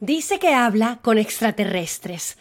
[0.00, 2.36] Dice que habla con extraterrestres.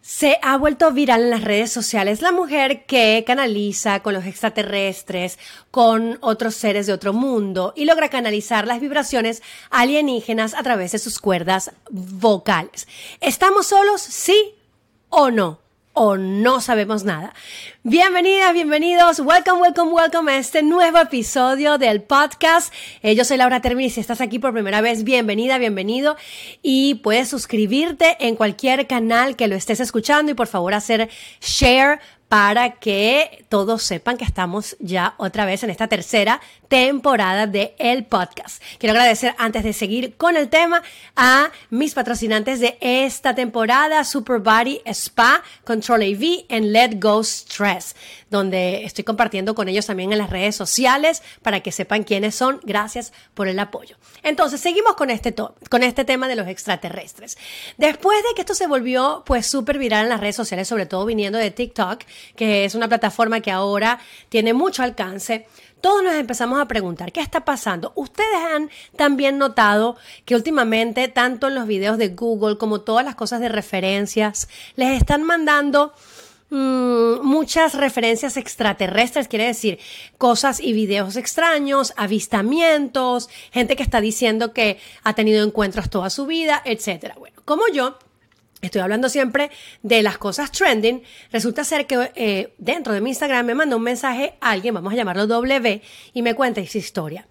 [0.00, 5.38] Se ha vuelto viral en las redes sociales la mujer que canaliza con los extraterrestres,
[5.70, 10.98] con otros seres de otro mundo y logra canalizar las vibraciones alienígenas a través de
[10.98, 12.86] sus cuerdas vocales.
[13.20, 14.00] ¿Estamos solos?
[14.00, 14.54] ¿Sí
[15.08, 15.69] o no?
[16.02, 17.34] O no sabemos nada.
[17.82, 22.72] Bienvenidas, bienvenidos, welcome, welcome, welcome a este nuevo episodio del podcast.
[23.02, 26.16] Eh, yo soy Laura Termini, si estás aquí por primera vez, bienvenida, bienvenido
[26.62, 31.10] y puedes suscribirte en cualquier canal que lo estés escuchando y por favor hacer
[31.42, 37.74] share para que todos sepan que estamos ya otra vez en esta tercera temporada de
[37.80, 38.62] el podcast.
[38.78, 40.80] Quiero agradecer antes de seguir con el tema
[41.16, 47.96] a mis patrocinantes de esta temporada, Super Body Spa, Control AV en Let Go Stress,
[48.30, 52.60] donde estoy compartiendo con ellos también en las redes sociales para que sepan quiénes son.
[52.62, 53.96] Gracias por el apoyo.
[54.22, 57.36] Entonces, seguimos con este, con este tema de los extraterrestres.
[57.76, 61.04] Después de que esto se volvió pues súper viral en las redes sociales, sobre todo
[61.04, 62.04] viniendo de TikTok,
[62.36, 65.46] que es una plataforma que ahora tiene mucho alcance,
[65.80, 67.92] todos nos empezamos a preguntar, ¿qué está pasando?
[67.94, 73.14] Ustedes han también notado que últimamente, tanto en los videos de Google como todas las
[73.14, 75.94] cosas de referencias, les están mandando
[76.50, 79.78] mm, muchas referencias extraterrestres, quiere decir
[80.18, 86.26] cosas y videos extraños, avistamientos, gente que está diciendo que ha tenido encuentros toda su
[86.26, 87.14] vida, etc.
[87.18, 87.96] Bueno, como yo,
[88.62, 89.50] Estoy hablando siempre
[89.82, 91.02] de las cosas trending.
[91.32, 94.96] Resulta ser que eh, dentro de mi Instagram me mandó un mensaje alguien, vamos a
[94.96, 97.26] llamarlo W, y me cuenta esa historia.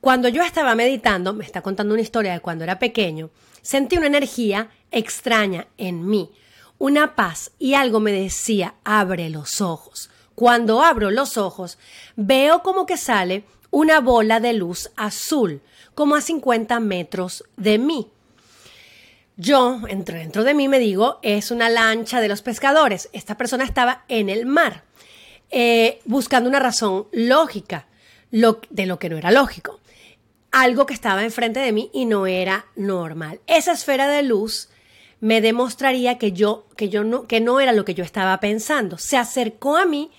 [0.00, 3.30] Cuando yo estaba meditando, me está contando una historia de cuando era pequeño,
[3.62, 6.30] sentí una energía extraña en mí,
[6.78, 10.10] una paz y algo me decía, abre los ojos.
[10.34, 11.78] Cuando abro los ojos,
[12.14, 15.62] veo como que sale una bola de luz azul,
[15.94, 18.10] como a 50 metros de mí.
[19.38, 23.10] Yo, dentro, dentro de mí, me digo, es una lancha de los pescadores.
[23.12, 24.84] Esta persona estaba en el mar,
[25.50, 27.86] eh, buscando una razón lógica
[28.30, 29.80] de lo que no era lógico.
[30.52, 33.40] Algo que estaba enfrente de mí y no era normal.
[33.46, 34.70] Esa esfera de luz
[35.20, 38.96] me demostraría que yo, que yo no, que no era lo que yo estaba pensando.
[38.96, 40.10] Se acercó a mí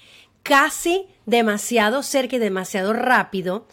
[0.43, 3.67] casi demasiado cerca y demasiado rápido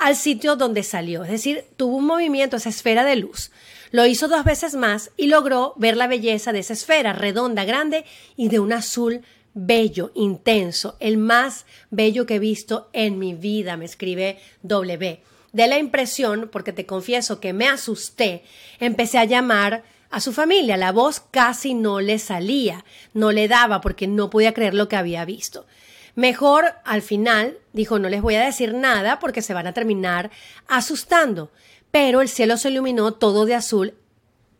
[0.00, 1.22] al sitio donde salió.
[1.22, 3.52] Es decir, tuvo un movimiento, esa esfera de luz.
[3.92, 8.04] Lo hizo dos veces más y logró ver la belleza de esa esfera redonda, grande
[8.34, 9.22] y de un azul
[9.52, 15.20] bello, intenso, el más bello que he visto en mi vida, me escribe W.
[15.52, 18.44] De la impresión, porque te confieso que me asusté,
[18.78, 20.76] empecé a llamar a su familia.
[20.76, 24.96] La voz casi no le salía, no le daba porque no podía creer lo que
[24.96, 25.66] había visto.
[26.14, 30.30] Mejor al final dijo no les voy a decir nada porque se van a terminar
[30.68, 31.50] asustando
[31.90, 33.94] pero el cielo se iluminó todo de azul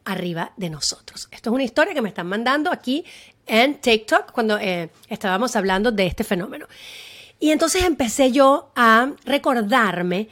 [0.04, 1.28] arriba de nosotros.
[1.30, 3.04] Esto es una historia que me están mandando aquí
[3.46, 6.66] en TikTok cuando eh, estábamos hablando de este fenómeno.
[7.38, 10.28] Y entonces empecé yo a recordarme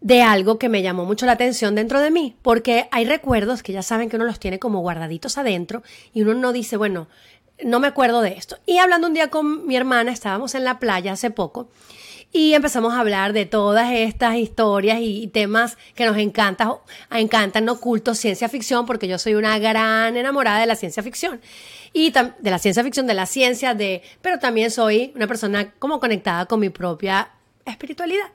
[0.00, 3.72] de algo que me llamó mucho la atención dentro de mí, porque hay recuerdos que
[3.72, 7.06] ya saben que uno los tiene como guardaditos adentro y uno no dice, bueno,
[7.64, 8.58] no me acuerdo de esto.
[8.66, 11.68] Y hablando un día con mi hermana, estábamos en la playa hace poco
[12.32, 16.72] y empezamos a hablar de todas estas historias y temas que nos encantan,
[17.10, 21.40] encantan, no culto, ciencia ficción, porque yo soy una gran enamorada de la ciencia ficción.
[21.92, 26.00] Y de la ciencia ficción, de la ciencia, de, pero también soy una persona como
[26.00, 27.28] conectada con mi propia
[27.66, 28.26] espiritualidad.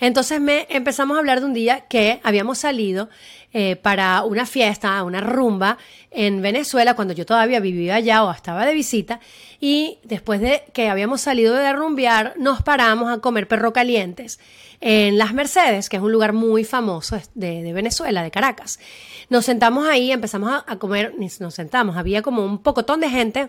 [0.00, 3.08] Entonces me empezamos a hablar de un día que habíamos salido
[3.52, 5.78] eh, para una fiesta, una rumba
[6.10, 9.20] en Venezuela, cuando yo todavía vivía allá o estaba de visita,
[9.60, 14.40] y después de que habíamos salido de rumbear, nos paramos a comer perro calientes
[14.80, 18.80] en Las Mercedes, que es un lugar muy famoso de, Venezuela, de Caracas.
[19.30, 23.48] Nos sentamos ahí, empezamos a, comer, nos sentamos, había como un pocotón de gente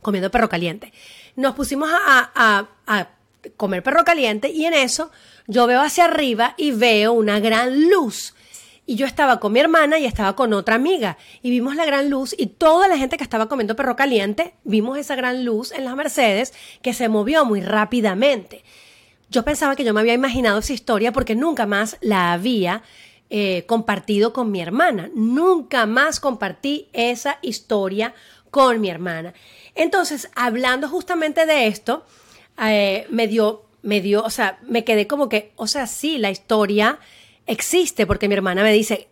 [0.00, 0.90] comiendo perro caliente.
[1.36, 3.08] Nos pusimos a, a
[3.56, 5.10] comer perro caliente y en eso
[5.46, 8.34] yo veo hacia arriba y veo una gran luz
[8.86, 12.10] y yo estaba con mi hermana y estaba con otra amiga y vimos la gran
[12.10, 15.84] luz y toda la gente que estaba comiendo perro caliente, vimos esa gran luz en
[15.84, 16.52] las Mercedes
[16.82, 18.62] que se movió muy rápidamente.
[19.30, 22.82] Yo pensaba que yo me había imaginado esa historia porque nunca más la había
[23.30, 25.10] eh, compartido con mi hermana.
[25.14, 28.14] Nunca más compartí esa historia
[28.50, 29.32] con mi hermana.
[29.74, 32.06] Entonces, hablando justamente de esto,
[32.58, 36.30] eh, me dio, me dio, o sea, me quedé como que, o sea, sí, la
[36.30, 36.98] historia
[37.46, 39.08] existe porque mi hermana me dice,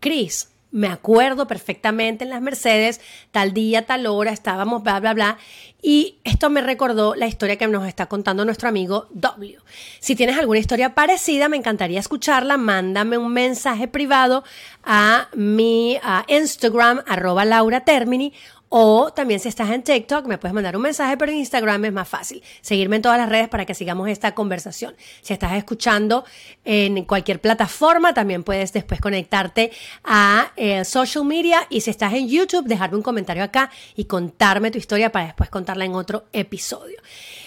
[0.00, 3.00] Cris, me acuerdo perfectamente en las Mercedes,
[3.30, 5.38] tal día, tal hora, estábamos, bla, bla, bla.
[5.88, 9.56] Y esto me recordó la historia que nos está contando nuestro amigo W.
[10.00, 12.56] Si tienes alguna historia parecida, me encantaría escucharla.
[12.56, 14.42] Mándame un mensaje privado
[14.82, 15.96] a mi
[16.26, 18.32] Instagram, arroba Laura Termini,
[18.68, 21.92] o también si estás en TikTok, me puedes mandar un mensaje, pero en Instagram es
[21.92, 22.42] más fácil.
[22.60, 24.96] Seguirme en todas las redes para que sigamos esta conversación.
[25.22, 26.24] Si estás escuchando
[26.64, 29.70] en cualquier plataforma, también puedes después conectarte
[30.02, 31.60] a eh, social media.
[31.70, 35.48] Y si estás en YouTube, dejarme un comentario acá y contarme tu historia para después
[35.84, 36.98] en otro episodio.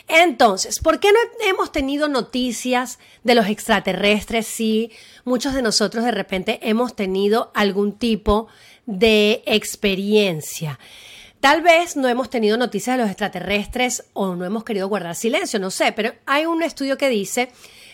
[0.07, 4.91] Entonces, ¿por qué no hemos tenido noticias de los extraterrestres si
[5.25, 8.47] muchos de nosotros de repente hemos tenido algún tipo
[8.85, 10.79] de experiencia?
[11.39, 15.59] Tal vez no hemos tenido noticias de los extraterrestres o no hemos querido guardar silencio,
[15.59, 17.49] no sé, pero hay un estudio que dice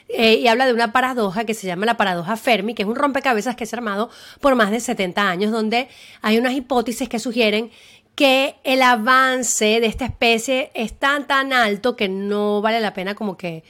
[0.08, 2.96] eh, y habla de una paradoja que se llama la paradoja Fermi, que es un
[2.96, 4.10] rompecabezas que se ha armado
[4.40, 5.90] por más de 70 años, donde
[6.22, 7.72] hay unas hipótesis que sugieren
[8.16, 13.14] que el avance de esta especie es tan tan alto que no vale la pena
[13.14, 13.64] como que,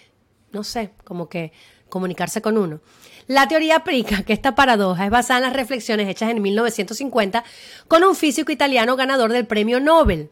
[0.52, 1.52] no sé, como que
[1.90, 2.80] comunicarse con uno.
[3.28, 7.44] La teoría aplica que esta paradoja es basada en las reflexiones hechas en 1950
[7.88, 10.30] con un físico italiano ganador del premio Nobel,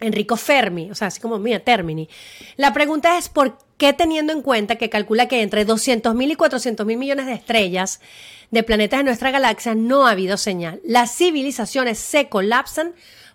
[0.00, 2.08] Enrico Fermi, o sea, así como mira, Termini.
[2.56, 6.96] La pregunta es por qué teniendo en cuenta que calcula que entre 200.000 y 400.000
[6.96, 8.00] millones de estrellas
[8.50, 10.80] de planetas de nuestra galaxia no ha habido señal.
[10.84, 12.94] Las civilizaciones se colapsan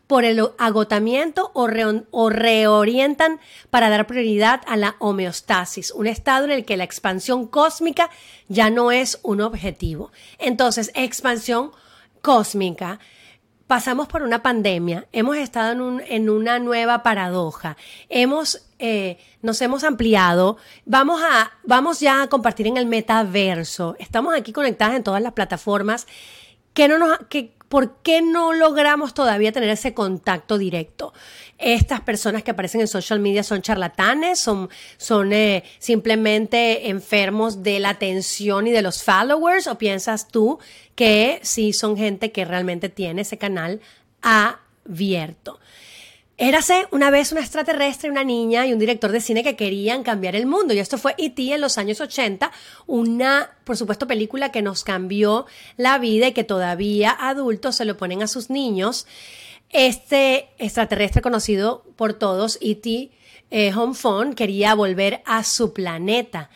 [0.10, 1.68] por el agotamiento o,
[2.30, 3.40] reorientan
[3.70, 8.10] para dar prioridad a la homeostasis, un estado en el que la expansión cósmica
[8.48, 10.12] ya no es un objetivo.
[10.40, 11.74] Entonces, expansión
[12.24, 12.98] cósmica.
[13.68, 17.78] Pasamos por una pandemia, hemos estado en, un, en una nueva paradoja,
[18.10, 24.34] hemos, eh, nos hemos ampliado, vamos, a, vamos ya a compartir en el metaverso, estamos
[24.34, 26.08] aquí conectadas en todas las plataformas
[26.74, 27.20] que no nos,
[27.70, 31.14] ¿por qué no logramos todavía tener ese contacto directo?
[31.60, 37.80] Estas personas que aparecen en social media son charlatanes, son, son eh, simplemente enfermos de
[37.80, 40.60] la atención y de los followers, o piensas tú
[40.96, 43.80] que sí son gente que realmente tiene ese canal
[44.22, 45.60] abierto?
[46.42, 50.38] Érase una vez una extraterrestre, una niña y un director de cine que querían cambiar
[50.38, 50.74] el mundo.
[50.74, 51.54] Y esto fue E.T.
[51.54, 52.50] en los años 80,
[52.88, 57.98] una, por supuesto, película que nos cambió la vida y que todavía adultos se lo
[57.98, 59.06] ponen a sus niños.
[59.70, 63.12] Este extraterrestre conocido por todos, E.T.
[63.52, 63.74] Eh,
[64.38, 66.50] quería volver a su planeta.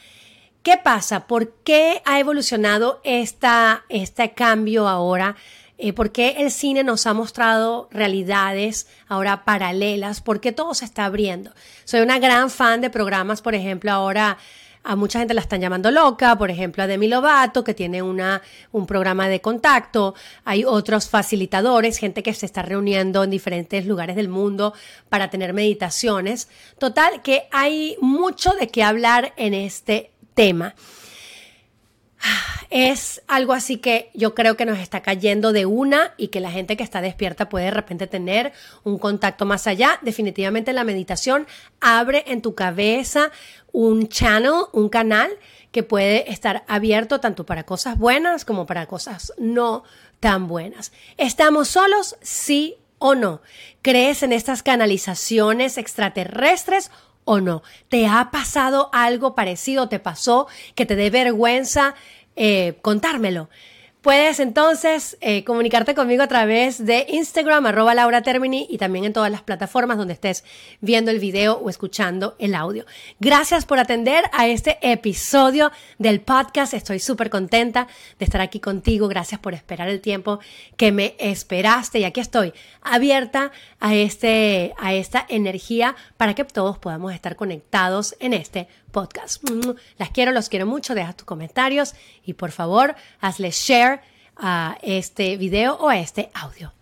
[0.63, 1.27] ¿Qué pasa?
[1.27, 5.35] ¿Por qué ha evolucionado esta, este cambio ahora?
[5.85, 10.85] Eh, por qué el cine nos ha mostrado realidades ahora paralelas, por qué todo se
[10.85, 11.51] está abriendo.
[11.83, 14.37] Soy una gran fan de programas, por ejemplo, ahora
[14.81, 18.41] a mucha gente la están llamando loca, por ejemplo a Demi Lovato, que tiene una,
[18.71, 20.15] un programa de contacto,
[20.45, 24.73] hay otros facilitadores, gente que se está reuniendo en diferentes lugares del mundo
[25.09, 26.47] para tener meditaciones.
[26.77, 30.75] Total, que hay mucho de qué hablar en este tema
[32.69, 36.51] es algo así que yo creo que nos está cayendo de una y que la
[36.51, 38.51] gente que está despierta puede de repente tener
[38.83, 39.99] un contacto más allá.
[40.01, 41.45] Definitivamente la meditación
[41.81, 43.31] abre en tu cabeza
[43.71, 45.31] un channel, un canal
[45.71, 49.83] que puede estar abierto tanto para cosas buenas como para cosas no
[50.19, 50.93] tan buenas.
[51.17, 52.15] ¿Estamos solos?
[52.21, 53.41] Sí o no.
[53.81, 56.89] ¿Crees en estas canalizaciones extraterrestres
[57.25, 57.63] o no?
[57.89, 59.89] ¿Te ha pasado algo parecido?
[59.89, 61.95] ¿Te pasó que te dé vergüenza
[62.35, 63.49] eh, contármelo?
[64.03, 69.13] Puedes entonces eh, comunicarte conmigo a través de Instagram, arroba Laura Termini, y también en
[69.13, 70.43] todas las plataformas donde estés
[70.81, 72.85] viendo el video o escuchando el audio.
[73.21, 76.73] Gracias por atender a este episodio del podcast.
[76.73, 77.87] Estoy súper contenta
[78.19, 79.07] de estar aquí contigo.
[79.07, 80.39] Gracias por esperar el tiempo
[80.75, 81.99] que me esperaste.
[81.99, 88.17] Y aquí estoy, abierta a, este, a esta energía para que todos podamos estar conectados
[88.19, 89.43] en este podcast.
[89.97, 90.95] Las quiero, los quiero mucho.
[90.95, 93.99] Deja tus comentarios y por favor, hazle share
[94.37, 96.73] a este video o a este audio.